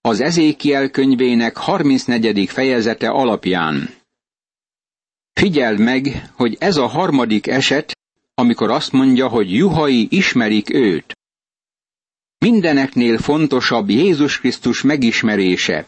az 0.00 0.20
Ezékiel 0.20 0.90
könyvének 0.90 1.56
34. 1.56 2.48
fejezete 2.48 3.08
alapján. 3.08 3.94
Figyeld 5.32 5.78
meg, 5.78 6.30
hogy 6.32 6.56
ez 6.60 6.76
a 6.76 6.86
harmadik 6.86 7.46
eset, 7.46 7.98
amikor 8.34 8.70
azt 8.70 8.92
mondja, 8.92 9.28
hogy 9.28 9.52
juhai 9.54 10.06
ismerik 10.10 10.74
őt. 10.74 11.12
Mindeneknél 12.38 13.18
fontosabb 13.18 13.90
Jézus 13.90 14.38
Krisztus 14.38 14.82
megismerése, 14.82 15.86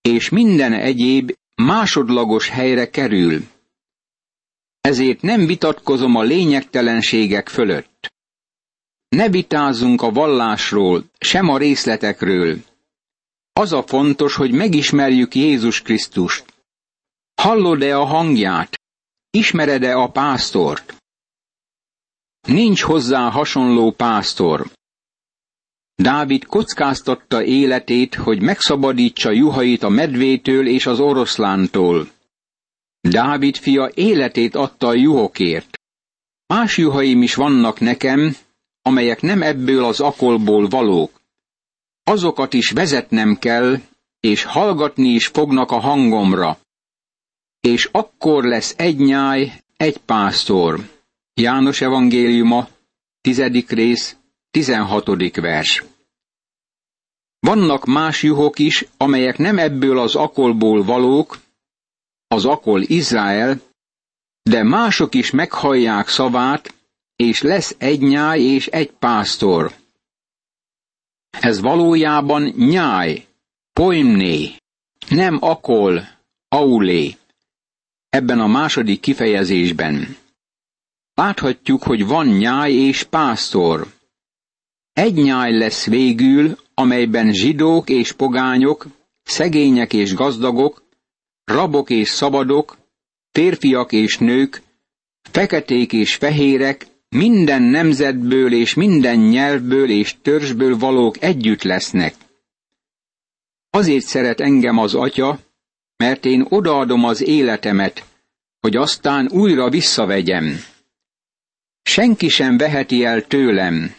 és 0.00 0.28
minden 0.28 0.72
egyéb 0.72 1.32
másodlagos 1.54 2.48
helyre 2.48 2.90
kerül. 2.90 3.42
Ezért 4.80 5.22
nem 5.22 5.46
vitatkozom 5.46 6.14
a 6.14 6.22
lényegtelenségek 6.22 7.48
fölött. 7.48 8.12
Ne 9.08 9.28
vitázunk 9.28 10.02
a 10.02 10.10
vallásról, 10.10 11.04
sem 11.18 11.48
a 11.48 11.58
részletekről. 11.58 12.58
Az 13.60 13.72
a 13.72 13.82
fontos, 13.82 14.34
hogy 14.34 14.52
megismerjük 14.52 15.34
Jézus 15.34 15.82
Krisztust. 15.82 16.44
Hallod-e 17.34 17.98
a 17.98 18.04
hangját? 18.04 18.80
Ismered-e 19.30 19.96
a 19.96 20.10
pásztort? 20.10 20.96
Nincs 22.46 22.82
hozzá 22.82 23.30
hasonló 23.30 23.90
pásztor. 23.90 24.70
Dávid 25.94 26.44
kockáztatta 26.44 27.44
életét, 27.44 28.14
hogy 28.14 28.42
megszabadítsa 28.42 29.30
juhait 29.30 29.82
a 29.82 29.88
medvétől 29.88 30.66
és 30.66 30.86
az 30.86 31.00
oroszlántól. 31.00 32.10
Dávid 33.00 33.56
fia 33.56 33.90
életét 33.94 34.54
adta 34.54 34.86
a 34.86 34.94
juhokért. 34.94 35.78
Más 36.46 36.76
juhaim 36.76 37.22
is 37.22 37.34
vannak 37.34 37.80
nekem, 37.80 38.36
amelyek 38.82 39.20
nem 39.20 39.42
ebből 39.42 39.84
az 39.84 40.00
akolból 40.00 40.68
valók. 40.68 41.20
Azokat 42.04 42.54
is 42.54 42.70
vezetnem 42.70 43.38
kell, 43.38 43.76
és 44.20 44.42
hallgatni 44.42 45.08
is 45.08 45.26
fognak 45.26 45.70
a 45.70 45.80
hangomra 45.80 46.58
és 47.64 47.88
akkor 47.92 48.44
lesz 48.44 48.74
egy 48.76 48.96
nyáj, 48.96 49.62
egy 49.76 49.98
pásztor. 49.98 50.88
János 51.34 51.80
evangéliuma, 51.80 52.68
tizedik 53.20 53.70
rész, 53.70 54.16
tizenhatodik 54.50 55.36
vers. 55.36 55.84
Vannak 57.38 57.84
más 57.84 58.22
juhok 58.22 58.58
is, 58.58 58.86
amelyek 58.96 59.38
nem 59.38 59.58
ebből 59.58 59.98
az 59.98 60.14
akolból 60.14 60.82
valók, 60.82 61.38
az 62.28 62.44
akol 62.44 62.82
Izrael, 62.82 63.60
de 64.42 64.62
mások 64.62 65.14
is 65.14 65.30
meghallják 65.30 66.08
szavát, 66.08 66.74
és 67.16 67.42
lesz 67.42 67.74
egy 67.78 68.00
nyáj 68.00 68.40
és 68.40 68.66
egy 68.66 68.90
pásztor. 68.90 69.72
Ez 71.40 71.60
valójában 71.60 72.42
nyáj, 72.56 73.26
poimné, 73.72 74.50
nem 75.08 75.38
akol, 75.40 76.08
aulé 76.48 77.16
ebben 78.08 78.40
a 78.40 78.46
második 78.46 79.00
kifejezésben. 79.00 80.16
Láthatjuk, 81.14 81.82
hogy 81.82 82.06
van 82.06 82.26
nyáj 82.26 82.72
és 82.72 83.02
pásztor. 83.02 83.86
Egy 84.92 85.14
nyáj 85.14 85.52
lesz 85.52 85.86
végül, 85.86 86.58
amelyben 86.74 87.32
zsidók 87.32 87.88
és 87.88 88.12
pogányok, 88.12 88.86
szegények 89.22 89.92
és 89.92 90.14
gazdagok, 90.14 90.82
rabok 91.44 91.90
és 91.90 92.08
szabadok, 92.08 92.76
férfiak 93.30 93.92
és 93.92 94.18
nők, 94.18 94.62
feketék 95.22 95.92
és 95.92 96.14
fehérek, 96.14 96.86
minden 97.14 97.62
nemzetből 97.62 98.52
és 98.52 98.74
minden 98.74 99.18
nyelvből 99.18 99.90
és 99.90 100.14
törzsből 100.22 100.78
valók 100.78 101.22
együtt 101.22 101.62
lesznek. 101.62 102.14
Azért 103.70 104.04
szeret 104.04 104.40
engem 104.40 104.78
az 104.78 104.94
atya, 104.94 105.38
mert 105.96 106.24
én 106.24 106.46
odaadom 106.48 107.04
az 107.04 107.22
életemet, 107.22 108.04
hogy 108.60 108.76
aztán 108.76 109.28
újra 109.32 109.70
visszavegyem. 109.70 110.56
Senki 111.82 112.28
sem 112.28 112.56
veheti 112.56 113.04
el 113.04 113.26
tőlem. 113.26 113.94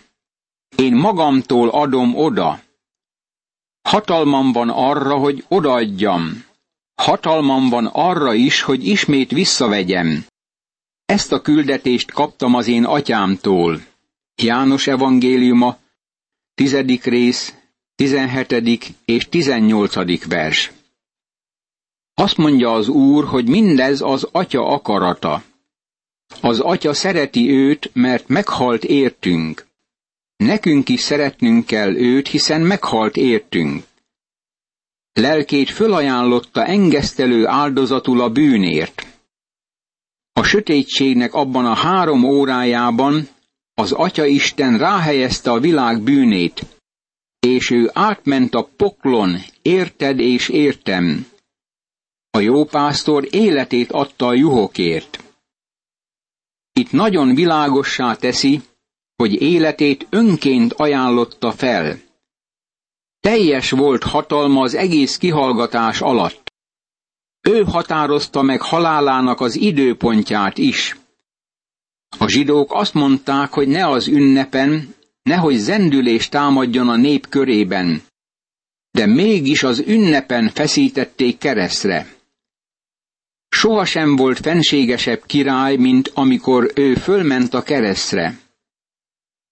Én 0.75 0.93
magamtól 0.93 1.69
adom 1.69 2.15
oda. 2.15 2.61
Hatalmam 3.81 4.51
van 4.51 4.69
arra, 4.69 5.17
hogy 5.17 5.45
odaadjam. 5.47 6.45
Hatalmam 6.95 7.69
van 7.69 7.85
arra 7.85 8.33
is, 8.33 8.61
hogy 8.61 8.87
ismét 8.87 9.31
visszavegyem. 9.31 10.25
Ezt 11.05 11.31
a 11.31 11.41
küldetést 11.41 12.11
kaptam 12.11 12.53
az 12.53 12.67
én 12.67 12.83
atyámtól. 12.85 13.81
János 14.35 14.87
evangéliuma, 14.87 15.77
tizedik 16.55 17.03
rész, 17.03 17.53
tizenhetedik 17.95 18.87
és 19.05 19.29
tizennyolcadik 19.29 20.25
vers. 20.25 20.71
Azt 22.13 22.37
mondja 22.37 22.73
az 22.73 22.87
Úr, 22.87 23.25
hogy 23.25 23.47
mindez 23.47 24.01
az 24.01 24.27
Atya 24.31 24.67
akarata. 24.67 25.43
Az 26.41 26.59
Atya 26.59 26.93
szereti 26.93 27.49
őt, 27.49 27.89
mert 27.93 28.27
meghalt 28.27 28.83
értünk. 28.83 29.65
Nekünk 30.37 30.89
is 30.89 30.99
szeretnünk 30.99 31.65
kell 31.65 31.95
őt, 31.95 32.27
hiszen 32.27 32.61
meghalt 32.61 33.17
értünk. 33.17 33.83
Lelkét 35.13 35.69
fölajánlotta 35.69 36.65
engesztelő 36.65 37.47
áldozatul 37.47 38.21
a 38.21 38.29
bűnért. 38.29 39.14
Sötétségnek 40.45 41.33
abban 41.33 41.65
a 41.65 41.73
három 41.73 42.23
órájában 42.23 43.27
az 43.73 43.91
Atya 43.91 44.25
Isten 44.25 44.77
ráhelyezte 44.77 45.51
a 45.51 45.59
világ 45.59 46.01
bűnét, 46.01 46.65
és 47.39 47.69
ő 47.69 47.89
átment 47.93 48.53
a 48.53 48.69
poklon, 48.77 49.37
érted 49.61 50.19
és 50.19 50.49
értem. 50.49 51.27
A 52.29 52.39
jó 52.39 52.65
pásztor 52.65 53.27
életét 53.29 53.91
adta 53.91 54.27
a 54.27 54.33
juhokért. 54.33 55.23
Itt 56.73 56.91
nagyon 56.91 57.35
világossá 57.35 58.15
teszi, 58.15 58.61
hogy 59.15 59.41
életét 59.41 60.07
önként 60.09 60.73
ajánlotta 60.73 61.51
fel. 61.51 61.99
Teljes 63.19 63.69
volt 63.69 64.03
hatalma 64.03 64.61
az 64.61 64.73
egész 64.73 65.17
kihallgatás 65.17 66.01
alatt. 66.01 66.44
Ő 67.49 67.63
határozta 67.63 68.41
meg 68.41 68.61
halálának 68.61 69.41
az 69.41 69.55
időpontját 69.55 70.57
is. 70.57 70.97
A 72.17 72.29
zsidók 72.29 72.73
azt 72.73 72.93
mondták, 72.93 73.53
hogy 73.53 73.67
ne 73.67 73.87
az 73.87 74.07
ünnepen, 74.07 74.95
nehogy 75.23 75.55
zendülés 75.55 76.29
támadjon 76.29 76.89
a 76.89 76.95
nép 76.95 77.29
körében. 77.29 78.01
De 78.91 79.05
mégis 79.05 79.63
az 79.63 79.79
ünnepen 79.79 80.49
feszítették 80.49 81.37
keresztre. 81.37 82.15
Sohasem 83.49 84.15
volt 84.15 84.39
fenségesebb 84.39 85.23
király, 85.25 85.75
mint 85.75 86.11
amikor 86.13 86.71
ő 86.75 86.93
fölment 86.93 87.53
a 87.53 87.63
keresztre. 87.63 88.39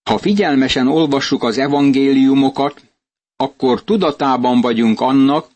Ha 0.09 0.17
figyelmesen 0.17 0.87
olvassuk 0.87 1.43
az 1.43 1.57
evangéliumokat, 1.57 2.81
akkor 3.35 3.83
tudatában 3.83 4.61
vagyunk 4.61 5.01
annak, 5.01 5.47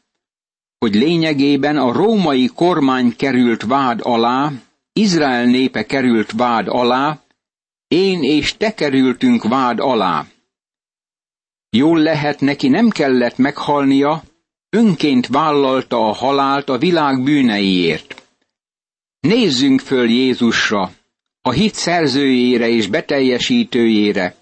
hogy 0.79 0.95
lényegében 0.95 1.77
a 1.77 1.91
római 1.91 2.47
kormány 2.55 3.15
került 3.15 3.63
vád 3.63 3.99
alá, 4.03 4.51
Izrael 4.93 5.45
népe 5.45 5.85
került 5.85 6.31
vád 6.31 6.67
alá, 6.67 7.19
én 7.87 8.23
és 8.23 8.57
te 8.57 8.73
kerültünk 8.73 9.43
vád 9.43 9.79
alá. 9.79 10.25
Jól 11.69 11.99
lehet 11.99 12.39
neki 12.39 12.67
nem 12.67 12.89
kellett 12.89 13.37
meghalnia, 13.37 14.23
önként 14.69 15.27
vállalta 15.27 16.07
a 16.07 16.11
halált 16.11 16.69
a 16.69 16.77
világ 16.77 17.23
bűneiért. 17.23 18.23
Nézzünk 19.19 19.79
föl 19.79 20.09
Jézusra, 20.09 20.91
a 21.41 21.51
hit 21.51 21.73
szerzőjére 21.73 22.67
és 22.67 22.87
beteljesítőjére, 22.87 24.35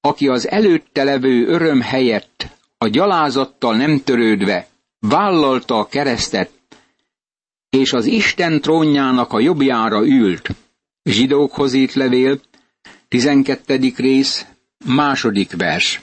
aki 0.00 0.28
az 0.28 0.48
előtte 0.48 1.04
levő 1.04 1.46
öröm 1.46 1.80
helyett, 1.80 2.46
a 2.78 2.88
gyalázattal 2.88 3.76
nem 3.76 4.02
törődve, 4.04 4.68
vállalta 5.00 5.78
a 5.78 5.86
keresztet, 5.86 6.50
és 7.70 7.92
az 7.92 8.04
Isten 8.04 8.60
trónjának 8.60 9.32
a 9.32 9.40
jobbjára 9.40 10.06
ült. 10.06 10.48
Zsidókhoz 11.02 11.72
írt 11.72 11.94
levél, 11.94 12.40
12. 13.08 13.92
rész, 13.96 14.46
második 14.84 15.56
vers. 15.56 16.00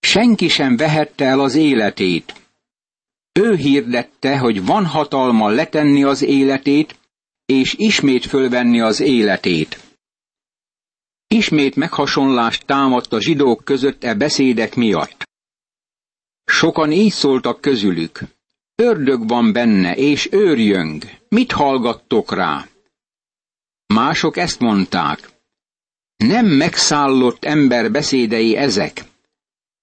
Senki 0.00 0.48
sem 0.48 0.76
vehette 0.76 1.24
el 1.24 1.40
az 1.40 1.54
életét. 1.54 2.34
Ő 3.32 3.54
hirdette, 3.54 4.38
hogy 4.38 4.64
van 4.64 4.86
hatalma 4.86 5.48
letenni 5.48 6.04
az 6.04 6.22
életét, 6.22 6.98
és 7.46 7.74
ismét 7.76 8.26
fölvenni 8.26 8.80
az 8.80 9.00
életét. 9.00 9.78
Ismét 11.28 11.76
meghasonlást 11.76 12.66
támadt 12.66 13.12
a 13.12 13.20
zsidók 13.20 13.64
között 13.64 14.04
e 14.04 14.14
beszédek 14.14 14.74
miatt. 14.74 15.23
Sokan 16.44 16.92
így 16.92 17.12
szóltak 17.12 17.60
közülük. 17.60 18.20
Ördög 18.74 19.28
van 19.28 19.52
benne, 19.52 19.96
és 19.96 20.28
őrjöng. 20.32 21.02
Mit 21.28 21.52
hallgattok 21.52 22.34
rá? 22.34 22.68
Mások 23.86 24.36
ezt 24.36 24.60
mondták. 24.60 25.30
Nem 26.16 26.46
megszállott 26.46 27.44
ember 27.44 27.90
beszédei 27.90 28.56
ezek. 28.56 29.04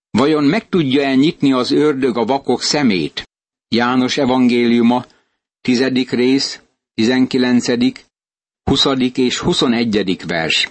Vajon 0.10 0.44
meg 0.44 0.70
tudja-e 0.70 1.16
nyitni 1.16 1.54
az 1.54 1.72
ördög 1.72 2.18
a 2.18 2.26
vakok 2.26 2.62
szemét? 2.62 3.30
János 3.68 4.18
evangéliuma, 4.18 5.06
tizedik 5.62 6.10
rész, 6.10 6.62
tizenkilencedik, 6.94 8.06
huszadik 8.64 9.18
és 9.18 9.40
huszonegyedik 9.40 10.26
vers. 10.26 10.70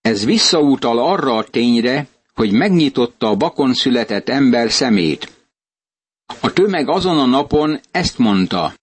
Ez 0.00 0.24
visszautal 0.24 0.98
arra 0.98 1.36
a 1.36 1.44
tényre, 1.44 2.06
hogy 2.36 2.52
megnyitotta 2.52 3.28
a 3.28 3.36
bakon 3.36 3.74
született 3.74 4.28
ember 4.28 4.70
szemét. 4.70 5.32
A 6.40 6.52
tömeg 6.52 6.88
azon 6.88 7.18
a 7.18 7.26
napon 7.26 7.80
ezt 7.90 8.18
mondta. 8.18 8.74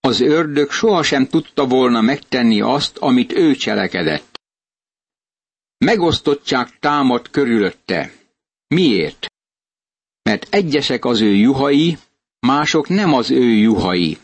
Az 0.00 0.20
ördög 0.20 0.70
sohasem 0.70 1.26
tudta 1.26 1.66
volna 1.66 2.00
megtenni 2.00 2.60
azt, 2.60 2.96
amit 2.96 3.32
ő 3.32 3.54
cselekedett. 3.54 4.40
Megosztottság 5.78 6.78
támad 6.78 7.30
körülötte. 7.30 8.12
Miért? 8.68 9.26
Mert 10.22 10.54
egyesek 10.54 11.04
az 11.04 11.20
ő 11.20 11.34
juhai, 11.34 11.98
mások 12.40 12.88
nem 12.88 13.12
az 13.12 13.30
ő 13.30 13.48
juhai. 13.48 14.18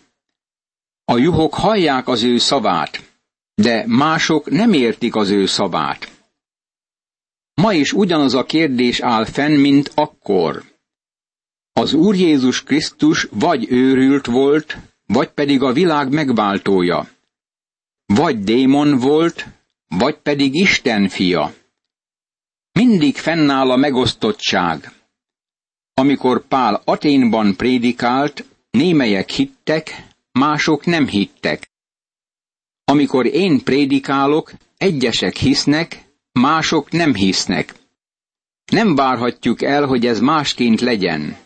A 1.04 1.16
juhok 1.16 1.54
hallják 1.54 2.08
az 2.08 2.22
ő 2.22 2.38
szavát, 2.38 3.10
de 3.54 3.84
mások 3.86 4.50
nem 4.50 4.72
értik 4.72 5.14
az 5.14 5.30
ő 5.30 5.46
szavát. 5.46 6.21
Ma 7.54 7.72
is 7.72 7.92
ugyanaz 7.92 8.34
a 8.34 8.44
kérdés 8.44 9.00
áll 9.00 9.24
fenn, 9.24 9.60
mint 9.60 9.90
akkor. 9.94 10.62
Az 11.72 11.92
Úr 11.92 12.14
Jézus 12.14 12.62
Krisztus 12.62 13.28
vagy 13.30 13.66
őrült 13.70 14.26
volt, 14.26 14.78
vagy 15.06 15.28
pedig 15.28 15.62
a 15.62 15.72
világ 15.72 16.12
megváltója. 16.12 17.08
Vagy 18.06 18.42
démon 18.42 18.98
volt, 18.98 19.46
vagy 19.88 20.16
pedig 20.16 20.54
Isten 20.54 21.08
fia. 21.08 21.54
Mindig 22.72 23.16
fennáll 23.16 23.70
a 23.70 23.76
megosztottság. 23.76 24.92
Amikor 25.94 26.46
Pál 26.46 26.82
Aténban 26.84 27.56
prédikált, 27.56 28.44
némelyek 28.70 29.30
hittek, 29.30 30.06
mások 30.32 30.84
nem 30.84 31.06
hittek. 31.06 31.70
Amikor 32.84 33.26
én 33.26 33.62
prédikálok, 33.64 34.52
egyesek 34.76 35.36
hisznek, 35.36 36.01
mások 36.32 36.90
nem 36.90 37.14
hisznek. 37.14 37.74
Nem 38.72 38.94
várhatjuk 38.94 39.62
el, 39.62 39.86
hogy 39.86 40.06
ez 40.06 40.20
másként 40.20 40.80
legyen. 40.80 41.36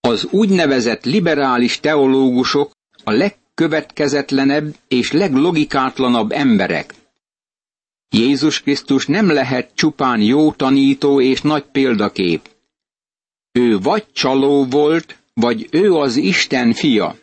Az 0.00 0.24
úgynevezett 0.30 1.04
liberális 1.04 1.80
teológusok 1.80 2.72
a 3.04 3.10
legkövetkezetlenebb 3.10 4.74
és 4.88 5.12
leglogikátlanabb 5.12 6.32
emberek. 6.32 6.94
Jézus 8.10 8.60
Krisztus 8.60 9.06
nem 9.06 9.30
lehet 9.30 9.70
csupán 9.74 10.20
jó 10.20 10.52
tanító 10.52 11.20
és 11.20 11.40
nagy 11.40 11.64
példakép. 11.64 12.48
Ő 13.52 13.78
vagy 13.78 14.06
csaló 14.12 14.64
volt, 14.64 15.18
vagy 15.34 15.68
ő 15.70 15.94
az 15.94 16.16
Isten 16.16 16.72
fia. 16.72 17.16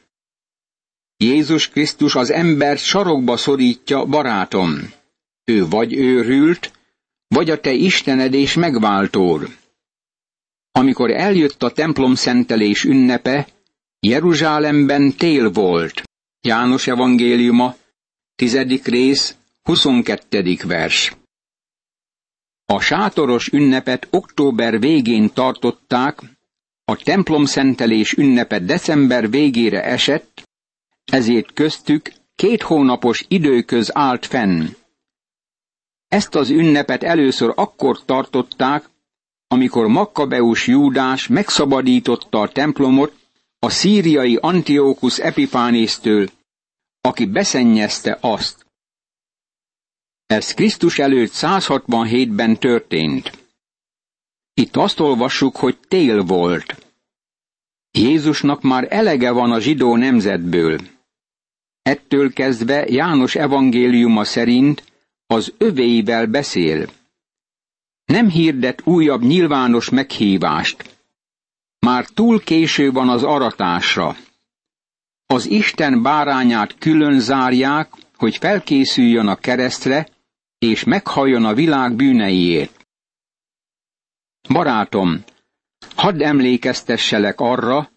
Jézus 1.17 1.69
Krisztus 1.69 2.15
az 2.15 2.31
embert 2.31 2.83
sarokba 2.83 3.37
szorítja, 3.37 4.05
barátom. 4.05 4.93
Ő 5.45 5.67
vagy 5.67 5.93
őrült, 5.93 6.71
vagy 7.27 7.49
a 7.49 7.59
te 7.59 7.71
Istened 7.71 8.33
és 8.33 8.53
megváltód. 8.53 9.57
Amikor 10.71 11.11
eljött 11.11 11.63
a 11.63 11.71
templom 11.71 12.15
szentelés 12.15 12.83
ünnepe, 12.83 13.47
Jeruzsálemben 13.99 15.15
tél 15.15 15.51
volt. 15.51 16.03
János 16.41 16.87
evangéliuma, 16.87 17.75
tizedik 18.35 18.85
rész, 18.85 19.35
22. 19.63 20.57
vers. 20.63 21.15
A 22.65 22.79
sátoros 22.79 23.47
ünnepet 23.47 24.07
október 24.09 24.79
végén 24.79 25.33
tartották, 25.33 26.19
a 26.85 26.95
templom 26.95 27.45
szentelés 27.45 28.13
ünnepe 28.13 28.59
december 28.59 29.29
végére 29.29 29.83
esett, 29.83 30.43
ezért 31.05 31.53
köztük 31.53 32.11
két 32.35 32.61
hónapos 32.61 33.25
időköz 33.27 33.89
állt 33.93 34.25
fenn. 34.25 34.65
Ezt 36.07 36.35
az 36.35 36.49
ünnepet 36.49 37.03
először 37.03 37.51
akkor 37.55 38.05
tartották, 38.05 38.89
amikor 39.47 39.87
Makkabeus 39.87 40.67
Júdás 40.67 41.27
megszabadította 41.27 42.39
a 42.39 42.49
templomot 42.49 43.13
a 43.59 43.69
szíriai 43.69 44.37
Antiochus 44.41 45.17
Epipánésztől, 45.17 46.29
aki 47.01 47.25
beszennyezte 47.25 48.17
azt. 48.21 48.65
Ez 50.25 50.53
Krisztus 50.53 50.99
előtt 50.99 51.31
167-ben 51.33 52.57
történt. 52.57 53.45
Itt 54.53 54.75
azt 54.75 54.99
olvassuk, 54.99 55.55
hogy 55.55 55.77
tél 55.87 56.23
volt. 56.23 56.93
Jézusnak 57.91 58.61
már 58.61 58.87
elege 58.89 59.31
van 59.31 59.51
a 59.51 59.59
zsidó 59.59 59.95
nemzetből. 59.95 60.79
Ettől 61.81 62.33
kezdve 62.33 62.85
János 62.87 63.35
evangéliuma 63.35 64.23
szerint 64.23 64.83
az 65.27 65.53
övéivel 65.57 66.25
beszél. 66.25 66.89
Nem 68.05 68.29
hirdet 68.29 68.81
újabb 68.87 69.21
nyilvános 69.21 69.89
meghívást. 69.89 70.99
Már 71.79 72.05
túl 72.05 72.39
késő 72.39 72.91
van 72.91 73.09
az 73.09 73.23
aratásra. 73.23 74.15
Az 75.25 75.45
Isten 75.45 76.01
bárányát 76.01 76.77
külön 76.77 77.19
zárják, 77.19 77.93
hogy 78.15 78.37
felkészüljön 78.37 79.27
a 79.27 79.35
keresztre, 79.35 80.07
és 80.57 80.83
meghalljon 80.83 81.45
a 81.45 81.53
világ 81.53 81.95
bűneiért. 81.95 82.87
Barátom, 84.49 85.23
hadd 85.95 86.23
emlékeztesselek 86.23 87.39
arra, 87.39 87.91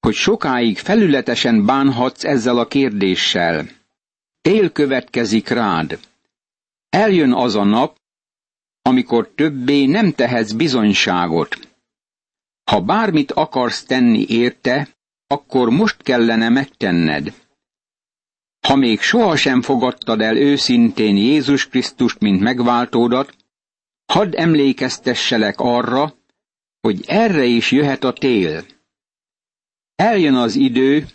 hogy 0.00 0.14
sokáig 0.14 0.78
felületesen 0.78 1.64
bánhatsz 1.64 2.24
ezzel 2.24 2.58
a 2.58 2.66
kérdéssel. 2.66 3.66
Tél 4.40 4.72
következik 4.72 5.48
rád. 5.48 5.98
Eljön 6.94 7.32
az 7.32 7.54
a 7.54 7.64
nap, 7.64 7.96
amikor 8.82 9.28
többé 9.34 9.84
nem 9.86 10.12
tehetsz 10.12 10.52
bizonyságot. 10.52 11.58
Ha 12.70 12.80
bármit 12.80 13.32
akarsz 13.32 13.84
tenni 13.84 14.24
érte, 14.28 14.88
akkor 15.26 15.70
most 15.70 16.02
kellene 16.02 16.48
megtenned. 16.48 17.32
Ha 18.66 18.76
még 18.76 19.00
sohasem 19.00 19.62
fogadtad 19.62 20.20
el 20.20 20.36
őszintén 20.36 21.16
Jézus 21.16 21.68
Krisztust, 21.68 22.20
mint 22.20 22.40
megváltódat, 22.40 23.36
hadd 24.12 24.36
emlékeztesselek 24.36 25.60
arra, 25.60 26.14
hogy 26.80 27.04
erre 27.06 27.44
is 27.44 27.70
jöhet 27.70 28.04
a 28.04 28.12
tél. 28.12 28.64
Eljön 29.94 30.34
az 30.34 30.54
idő, 30.54 31.06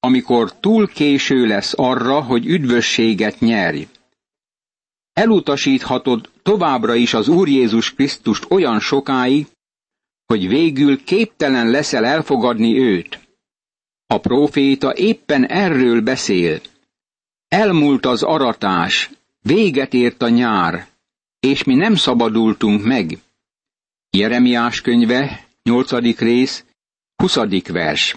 amikor 0.00 0.58
túl 0.60 0.88
késő 0.88 1.46
lesz 1.46 1.72
arra, 1.76 2.22
hogy 2.22 2.46
üdvösséget 2.46 3.40
nyerj. 3.40 3.86
Elutasíthatod 5.16 6.30
továbbra 6.42 6.94
is 6.94 7.14
az 7.14 7.28
Úr 7.28 7.48
Jézus 7.48 7.94
Krisztust 7.94 8.46
olyan 8.50 8.80
sokáig, 8.80 9.46
hogy 10.26 10.48
végül 10.48 11.04
képtelen 11.04 11.70
leszel 11.70 12.04
elfogadni 12.04 12.78
őt. 12.78 13.20
A 14.06 14.18
próféta 14.18 14.94
éppen 14.94 15.46
erről 15.46 16.00
beszél. 16.00 16.60
Elmúlt 17.48 18.06
az 18.06 18.22
aratás, 18.22 19.10
véget 19.42 19.94
ért 19.94 20.22
a 20.22 20.28
nyár, 20.28 20.88
és 21.40 21.64
mi 21.64 21.74
nem 21.74 21.94
szabadultunk 21.94 22.84
meg. 22.84 23.18
Jeremiás 24.10 24.80
könyve, 24.80 25.46
8. 25.62 26.18
rész, 26.18 26.64
20. 27.16 27.36
vers. 27.66 28.16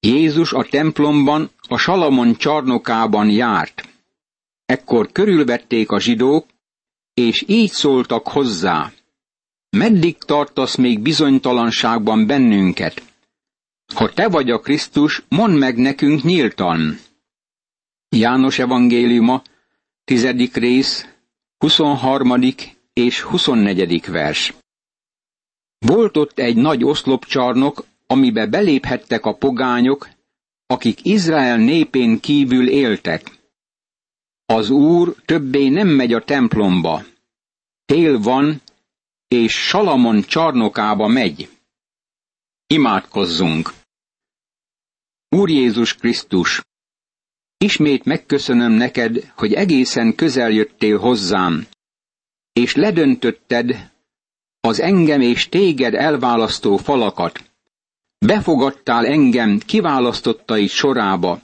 Jézus 0.00 0.52
a 0.52 0.66
templomban, 0.70 1.50
a 1.68 1.76
Salamon 1.76 2.36
csarnokában 2.36 3.30
járt. 3.30 3.95
Ekkor 4.66 5.12
körülvették 5.12 5.90
a 5.90 6.00
zsidók, 6.00 6.46
és 7.14 7.44
így 7.46 7.70
szóltak 7.70 8.28
hozzá. 8.28 8.92
Meddig 9.70 10.16
tartasz 10.18 10.76
még 10.76 11.00
bizonytalanságban 11.00 12.26
bennünket? 12.26 13.02
Ha 13.94 14.12
te 14.12 14.28
vagy 14.28 14.50
a 14.50 14.60
Krisztus, 14.60 15.22
mondd 15.28 15.54
meg 15.54 15.76
nekünk 15.76 16.22
nyíltan. 16.22 16.98
János 18.08 18.58
evangéliuma, 18.58 19.42
tizedik 20.04 20.56
rész, 20.56 21.08
23. 21.58 22.42
és 22.92 23.20
24. 23.20 24.06
vers. 24.06 24.54
Volt 25.78 26.16
ott 26.16 26.38
egy 26.38 26.56
nagy 26.56 26.84
oszlopcsarnok, 26.84 27.84
amibe 28.06 28.46
beléphettek 28.46 29.24
a 29.24 29.36
pogányok, 29.36 30.08
akik 30.66 31.04
Izrael 31.04 31.56
népén 31.56 32.20
kívül 32.20 32.68
éltek. 32.68 33.35
Az 34.46 34.70
Úr 34.70 35.14
többé 35.24 35.68
nem 35.68 35.88
megy 35.88 36.12
a 36.12 36.24
templomba. 36.24 37.04
Tél 37.84 38.18
van, 38.18 38.62
és 39.28 39.52
Salamon 39.52 40.22
csarnokába 40.22 41.06
megy. 41.06 41.50
Imádkozzunk! 42.66 43.72
Úr 45.28 45.50
Jézus 45.50 45.94
Krisztus, 45.94 46.62
ismét 47.58 48.04
megköszönöm 48.04 48.72
neked, 48.72 49.32
hogy 49.36 49.52
egészen 49.52 50.14
közel 50.14 50.50
jöttél 50.50 50.98
hozzám, 50.98 51.66
és 52.52 52.74
ledöntötted 52.74 53.90
az 54.60 54.80
engem 54.80 55.20
és 55.20 55.48
téged 55.48 55.94
elválasztó 55.94 56.76
falakat. 56.76 57.50
Befogadtál 58.18 59.06
engem 59.06 59.58
kiválasztottai 59.58 60.66
sorába, 60.66 61.40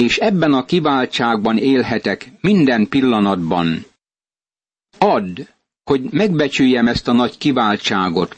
és 0.00 0.18
ebben 0.18 0.52
a 0.52 0.64
kiváltságban 0.64 1.58
élhetek 1.58 2.30
minden 2.40 2.88
pillanatban. 2.88 3.84
Add, 4.98 5.40
hogy 5.84 6.02
megbecsüljem 6.02 6.88
ezt 6.88 7.08
a 7.08 7.12
nagy 7.12 7.38
kiváltságot, 7.38 8.36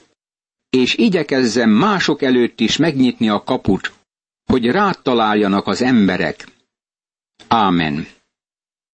és 0.70 0.94
igyekezzem 0.94 1.70
mások 1.70 2.22
előtt 2.22 2.61
is 2.61 2.77
megnyitni 2.77 3.29
a 3.29 3.42
kaput, 3.42 3.92
hogy 4.44 4.66
rád 4.66 4.98
találjanak 5.03 5.66
az 5.66 5.83
emberek. 5.83 6.48
Ámen. 7.48 8.07